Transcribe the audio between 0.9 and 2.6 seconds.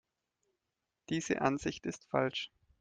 Diese Ansicht ist falsch.